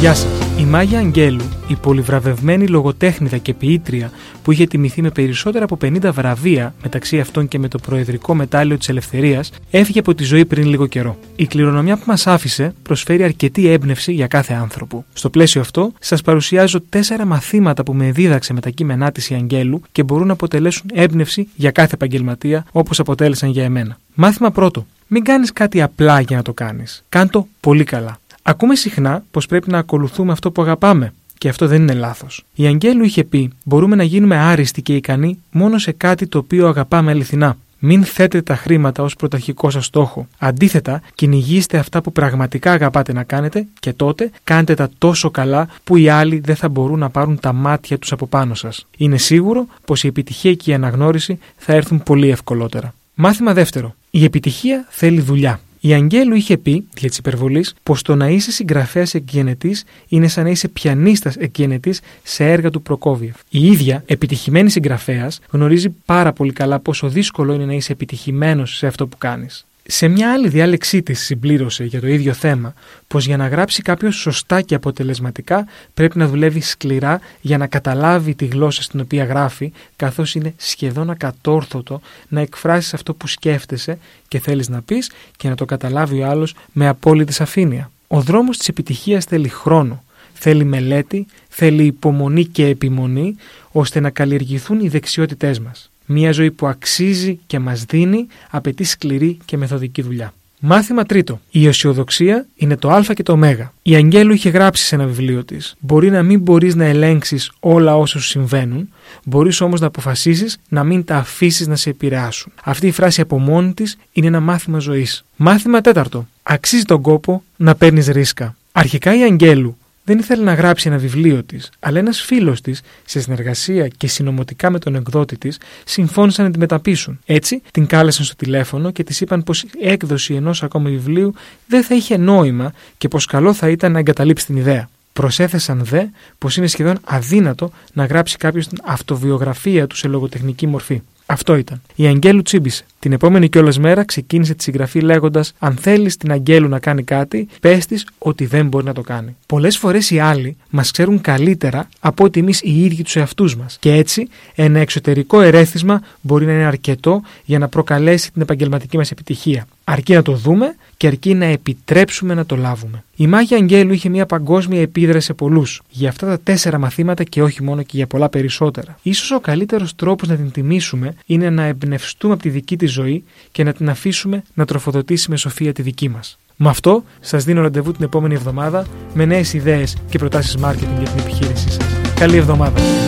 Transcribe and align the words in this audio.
Γεια 0.00 0.14
σας! 0.14 0.26
Η 0.58 0.64
Μάγια 0.64 0.98
Αγγέλου, 0.98 1.44
η 1.68 1.74
πολυβραβευμένη 1.74 2.66
λογοτέχνηδα 2.66 3.36
και 3.36 3.54
ποιήτρια 3.54 4.10
που 4.42 4.52
είχε 4.52 4.66
τιμηθεί 4.66 5.02
με 5.02 5.10
περισσότερα 5.10 5.64
από 5.64 5.78
50 5.82 6.10
βραβεία, 6.12 6.74
μεταξύ 6.82 7.20
αυτών 7.20 7.48
και 7.48 7.58
με 7.58 7.68
το 7.68 7.78
Προεδρικό 7.78 8.34
Μετάλλιο 8.34 8.78
της 8.78 8.88
Ελευθερίας, 8.88 9.50
έφυγε 9.70 9.98
από 9.98 10.14
τη 10.14 10.24
ζωή 10.24 10.44
πριν 10.44 10.66
λίγο 10.66 10.86
καιρό. 10.86 11.18
Η 11.36 11.46
κληρονομιά 11.46 11.96
που 11.96 12.02
μας 12.06 12.26
άφησε 12.26 12.74
προσφέρει 12.82 13.22
αρκετή 13.22 13.68
έμπνευση 13.68 14.12
για 14.12 14.26
κάθε 14.26 14.54
άνθρωπο. 14.54 15.04
Στο 15.12 15.30
πλαίσιο 15.30 15.60
αυτό, 15.60 15.92
σας 16.00 16.22
παρουσιάζω 16.22 16.80
τέσσερα 16.80 17.24
μαθήματα 17.24 17.82
που 17.82 17.94
με 17.94 18.10
δίδαξε 18.10 18.52
με 18.52 18.60
τα 18.60 18.70
κείμενά 18.70 19.12
της 19.12 19.30
η 19.30 19.34
Αγγέλου 19.34 19.82
και 19.92 20.02
μπορούν 20.02 20.26
να 20.26 20.32
αποτελέσουν 20.32 20.86
έμπνευση 20.94 21.48
για 21.54 21.70
κάθε 21.70 21.94
επαγγελματία, 21.94 22.64
όπως 22.72 23.00
αποτέλεσαν 23.00 23.50
για 23.50 23.64
εμένα. 23.64 23.98
Μάθημα 24.14 24.50
πρώτο. 24.50 24.86
Μην 25.06 25.24
κάνεις 25.24 25.52
κάτι 25.52 25.82
απλά 25.82 26.20
για 26.20 26.36
να 26.36 26.42
το 26.42 26.52
κάνεις. 26.52 27.04
Κάντο 27.08 27.48
πολύ 27.60 27.84
καλά. 27.84 28.18
Ακούμε 28.48 28.74
συχνά 28.74 29.24
πως 29.30 29.46
πρέπει 29.46 29.70
να 29.70 29.78
ακολουθούμε 29.78 30.32
αυτό 30.32 30.50
που 30.50 30.62
αγαπάμε. 30.62 31.12
Και 31.38 31.48
αυτό 31.48 31.66
δεν 31.66 31.82
είναι 31.82 31.94
λάθος. 31.94 32.44
Η 32.54 32.66
Αγγέλου 32.66 33.04
είχε 33.04 33.24
πει: 33.24 33.52
Μπορούμε 33.64 33.96
να 33.96 34.02
γίνουμε 34.02 34.36
άριστοι 34.36 34.82
και 34.82 34.96
ικανοί 34.96 35.38
μόνο 35.50 35.78
σε 35.78 35.92
κάτι 35.92 36.26
το 36.26 36.38
οποίο 36.38 36.68
αγαπάμε 36.68 37.10
αληθινά. 37.10 37.56
Μην 37.78 38.04
θέτετε 38.04 38.42
τα 38.42 38.56
χρήματα 38.56 39.02
ως 39.02 39.16
πρωταρχικό 39.16 39.70
σας 39.70 39.84
στόχο. 39.86 40.26
Αντίθετα, 40.38 41.02
κυνηγήστε 41.14 41.78
αυτά 41.78 42.00
που 42.00 42.12
πραγματικά 42.12 42.72
αγαπάτε 42.72 43.12
να 43.12 43.22
κάνετε 43.22 43.66
και 43.80 43.92
τότε 43.92 44.30
κάντε 44.44 44.74
τα 44.74 44.90
τόσο 44.98 45.30
καλά 45.30 45.68
που 45.84 45.96
οι 45.96 46.08
άλλοι 46.08 46.38
δεν 46.38 46.56
θα 46.56 46.68
μπορούν 46.68 46.98
να 46.98 47.10
πάρουν 47.10 47.40
τα 47.40 47.52
μάτια 47.52 47.98
τους 47.98 48.12
από 48.12 48.26
πάνω 48.26 48.54
σας. 48.54 48.86
Είναι 48.96 49.16
σίγουρο 49.16 49.66
πως 49.84 50.04
η 50.04 50.06
επιτυχία 50.06 50.54
και 50.54 50.70
η 50.70 50.74
αναγνώριση 50.74 51.38
θα 51.56 51.72
έρθουν 51.72 52.02
πολύ 52.02 52.30
ευκολότερα. 52.30 52.94
Μάθημα 53.14 53.52
δεύτερο. 53.52 53.94
Η 54.10 54.24
επιτυχία 54.24 54.86
θέλει 54.88 55.20
δουλειά. 55.20 55.60
Η 55.80 55.92
Αγγέλου 55.92 56.34
είχε 56.34 56.56
πει, 56.56 56.86
για 56.98 57.10
τη 57.10 57.16
υπερβολή, 57.18 57.66
πως 57.82 58.02
το 58.02 58.14
να 58.14 58.28
είσαι 58.28 58.50
συγγραφέας 58.50 59.14
εκγενετής 59.14 59.84
είναι 60.08 60.28
σαν 60.28 60.44
να 60.44 60.50
είσαι 60.50 60.68
πιανίστας 60.68 61.36
εκγενετής 61.36 62.00
σε 62.22 62.50
έργα 62.50 62.70
του 62.70 62.82
Προκόβιεφ. 62.82 63.36
Η 63.50 63.66
ίδια, 63.66 64.02
επιτυχημένη 64.06 64.70
συγγραφέας, 64.70 65.40
γνωρίζει 65.50 65.88
πάρα 66.04 66.32
πολύ 66.32 66.52
καλά 66.52 66.78
πόσο 66.78 67.08
δύσκολο 67.08 67.52
είναι 67.52 67.64
να 67.64 67.72
είσαι 67.72 67.92
επιτυχημένος 67.92 68.76
σε 68.76 68.86
αυτό 68.86 69.06
που 69.06 69.18
κάνεις. 69.18 69.66
Σε 69.90 70.08
μια 70.08 70.32
άλλη 70.32 70.48
διάλεξή 70.48 71.02
της 71.02 71.20
συμπλήρωσε 71.20 71.84
για 71.84 72.00
το 72.00 72.06
ίδιο 72.06 72.32
θέμα 72.32 72.74
πως 73.06 73.26
για 73.26 73.36
να 73.36 73.48
γράψει 73.48 73.82
κάποιος 73.82 74.16
σωστά 74.16 74.60
και 74.60 74.74
αποτελεσματικά 74.74 75.66
πρέπει 75.94 76.18
να 76.18 76.28
δουλεύει 76.28 76.60
σκληρά 76.60 77.20
για 77.40 77.58
να 77.58 77.66
καταλάβει 77.66 78.34
τη 78.34 78.46
γλώσσα 78.46 78.82
στην 78.82 79.00
οποία 79.00 79.24
γράφει, 79.24 79.72
καθώς 79.96 80.34
είναι 80.34 80.54
σχεδόν 80.56 81.10
ακατόρθωτο 81.10 82.00
να 82.28 82.40
εκφράσεις 82.40 82.94
αυτό 82.94 83.14
που 83.14 83.26
σκέφτεσαι 83.26 83.98
και 84.28 84.38
θέλεις 84.38 84.68
να 84.68 84.82
πεις 84.82 85.10
και 85.36 85.48
να 85.48 85.54
το 85.54 85.64
καταλάβει 85.64 86.20
ο 86.22 86.26
άλλος 86.26 86.54
με 86.72 86.88
απόλυτη 86.88 87.32
σαφήνεια. 87.32 87.90
Ο 88.06 88.20
δρόμος 88.20 88.58
της 88.58 88.68
επιτυχίας 88.68 89.24
θέλει 89.24 89.48
χρόνο, 89.48 90.04
θέλει 90.32 90.64
μελέτη, 90.64 91.26
θέλει 91.48 91.84
υπομονή 91.84 92.44
και 92.44 92.66
επιμονή 92.66 93.36
ώστε 93.72 94.00
να 94.00 94.10
καλλιεργηθούν 94.10 94.80
οι 94.80 94.88
δεξιότητές 94.88 95.60
μας. 95.60 95.90
Μια 96.10 96.32
ζωή 96.32 96.50
που 96.50 96.66
αξίζει 96.66 97.38
και 97.46 97.58
μας 97.58 97.84
δίνει 97.84 98.26
απαιτεί 98.50 98.84
σκληρή 98.84 99.38
και 99.44 99.56
μεθοδική 99.56 100.02
δουλειά. 100.02 100.32
Μάθημα 100.60 101.04
τρίτο. 101.04 101.40
Η 101.50 101.66
αισιοδοξία 101.66 102.46
είναι 102.56 102.76
το 102.76 102.90
Α 102.90 103.02
και 103.14 103.22
το 103.22 103.32
Ω. 103.32 103.70
Η 103.82 103.94
Αγγέλου 103.94 104.32
είχε 104.32 104.48
γράψει 104.48 104.84
σε 104.84 104.94
ένα 104.94 105.06
βιβλίο 105.06 105.44
της: 105.44 105.76
Μπορεί 105.78 106.10
να 106.10 106.22
μην 106.22 106.40
μπορείς 106.40 106.74
να 106.74 106.84
ελέγξεις 106.84 107.52
όλα 107.60 107.96
όσα 107.96 108.18
σου 108.18 108.26
συμβαίνουν, 108.26 108.88
μπορείς 109.24 109.60
όμως 109.60 109.80
να 109.80 109.86
αποφασίσεις 109.86 110.58
να 110.68 110.84
μην 110.84 111.04
τα 111.04 111.16
αφήσεις 111.16 111.66
να 111.66 111.76
σε 111.76 111.90
επηρεάσουν. 111.90 112.52
Αυτή 112.64 112.86
η 112.86 112.90
φράση 112.90 113.20
από 113.20 113.38
μόνη 113.38 113.74
της 113.74 113.98
είναι 114.12 114.26
ένα 114.26 114.40
μάθημα 114.40 114.78
ζωής. 114.78 115.24
Μάθημα 115.36 115.80
τέταρτο. 115.80 116.28
Αξίζει 116.42 116.84
τον 116.84 117.02
κόπο 117.02 117.42
να 117.56 117.74
παίρνεις 117.74 118.06
ρίσκα. 118.06 118.56
Αρχικά 118.72 119.16
η 119.16 119.22
Αγγέλου 119.22 119.76
δεν 120.08 120.18
ήθελε 120.18 120.44
να 120.44 120.54
γράψει 120.54 120.88
ένα 120.88 120.98
βιβλίο 120.98 121.42
της, 121.42 121.70
αλλά 121.78 121.98
ένας 121.98 122.20
φίλος 122.20 122.60
της, 122.60 122.80
σε 123.04 123.20
συνεργασία 123.20 123.88
και 123.88 124.06
συνομωτικά 124.06 124.70
με 124.70 124.78
τον 124.78 124.94
εκδότη 124.94 125.38
της, 125.38 125.58
συμφώνησαν 125.84 126.44
να 126.44 126.50
την 126.50 126.60
μεταπίσουν. 126.60 127.20
Έτσι, 127.26 127.62
την 127.70 127.86
κάλεσαν 127.86 128.24
στο 128.24 128.36
τηλέφωνο 128.36 128.90
και 128.90 129.04
της 129.04 129.20
είπαν 129.20 129.42
πως 129.42 129.62
η 129.62 129.68
έκδοση 129.80 130.34
ενός 130.34 130.62
ακόμα 130.62 130.88
βιβλίου 130.88 131.34
δεν 131.66 131.82
θα 131.82 131.94
είχε 131.94 132.16
νόημα 132.16 132.72
και 132.98 133.08
πως 133.08 133.26
καλό 133.26 133.52
θα 133.52 133.68
ήταν 133.68 133.92
να 133.92 133.98
εγκαταλείψει 133.98 134.46
την 134.46 134.56
ιδέα. 134.56 134.88
Προσέθεσαν 135.12 135.84
δε 135.84 136.04
πως 136.38 136.56
είναι 136.56 136.66
σχεδόν 136.66 136.98
αδύνατο 137.04 137.70
να 137.92 138.04
γράψει 138.04 138.36
κάποιος 138.36 138.68
την 138.68 138.78
αυτοβιογραφία 138.84 139.86
του 139.86 139.96
σε 139.96 140.08
λογοτεχνική 140.08 140.66
μορφή. 140.66 141.02
Αυτό 141.30 141.56
ήταν. 141.56 141.82
Η 141.94 142.06
Αγγέλου 142.06 142.42
τσίμπησε. 142.42 142.84
Την 142.98 143.12
επόμενη 143.12 143.48
κιόλας 143.48 143.78
μέρα 143.78 144.04
ξεκίνησε 144.04 144.54
τη 144.54 144.62
συγγραφή 144.62 145.00
λέγοντας: 145.00 145.52
Αν 145.58 145.76
θέλεις 145.76 146.16
την 146.16 146.32
Αγγέλου 146.32 146.68
να 146.68 146.78
κάνει 146.78 147.02
κάτι, 147.02 147.48
πες 147.60 147.86
της 147.86 148.06
ότι 148.18 148.46
δεν 148.46 148.66
μπορεί 148.66 148.84
να 148.84 148.92
το 148.92 149.00
κάνει. 149.00 149.36
Πολλές 149.46 149.78
φορές 149.78 150.10
οι 150.10 150.18
άλλοι 150.18 150.56
μας 150.70 150.90
ξέρουν 150.90 151.20
καλύτερα 151.20 151.88
από 152.00 152.24
ότι 152.24 152.40
εμείς 152.40 152.60
οι 152.62 152.84
ίδιοι 152.84 153.02
τους 153.02 153.16
εαυτούς 153.16 153.56
μας. 153.56 153.76
Και 153.80 153.92
έτσι, 153.92 154.28
ένα 154.54 154.78
εξωτερικό 154.78 155.40
ερέθισμα 155.40 156.02
μπορεί 156.20 156.46
να 156.46 156.52
είναι 156.52 156.64
αρκετό 156.64 157.22
για 157.44 157.58
να 157.58 157.68
προκαλέσει 157.68 158.32
την 158.32 158.42
επαγγελματική 158.42 158.96
μας 158.96 159.10
επιτυχία. 159.10 159.66
Αρκεί 159.90 160.14
να 160.14 160.22
το 160.22 160.32
δούμε 160.32 160.74
και 160.96 161.06
αρκεί 161.06 161.34
να 161.34 161.44
επιτρέψουμε 161.44 162.34
να 162.34 162.46
το 162.46 162.56
λάβουμε. 162.56 163.04
Η 163.16 163.26
Μάγια 163.26 163.56
Αγγέλου 163.56 163.92
είχε 163.92 164.08
μια 164.08 164.26
παγκόσμια 164.26 164.80
επίδραση 164.80 165.26
σε 165.26 165.34
πολλούς. 165.34 165.82
Για 165.90 166.08
αυτά 166.08 166.26
τα 166.26 166.38
τέσσερα 166.40 166.78
μαθήματα 166.78 167.24
και 167.24 167.42
όχι 167.42 167.62
μόνο 167.62 167.82
και 167.82 167.96
για 167.96 168.06
πολλά 168.06 168.28
περισσότερα. 168.28 168.98
σω 169.12 169.36
ο 169.36 169.40
καλύτερος 169.40 169.94
τρόπος 169.94 170.28
να 170.28 170.36
την 170.36 170.50
τιμήσουμε 170.50 171.14
είναι 171.26 171.50
να 171.50 171.62
εμπνευστούμε 171.62 172.32
από 172.32 172.42
τη 172.42 172.48
δική 172.48 172.76
της 172.76 172.90
ζωή 172.90 173.24
και 173.52 173.64
να 173.64 173.72
την 173.72 173.88
αφήσουμε 173.88 174.42
να 174.54 174.64
τροφοδοτήσει 174.64 175.30
με 175.30 175.36
σοφία 175.36 175.72
τη 175.72 175.82
δική 175.82 176.08
μας. 176.08 176.38
Με 176.56 176.68
αυτό, 176.68 177.04
σας 177.20 177.44
δίνω 177.44 177.60
ραντεβού 177.60 177.92
την 177.92 178.04
επόμενη 178.04 178.34
εβδομάδα 178.34 178.86
με 179.14 179.24
νέες 179.24 179.52
ιδέες 179.52 179.96
και 180.08 180.18
προτάσεις 180.18 180.56
marketing 180.62 180.98
για 180.98 181.08
την 181.08 181.18
επιχείρησή 181.18 181.70
σας. 181.70 181.86
Καλή 182.14 182.36
εβδομάδα! 182.36 183.07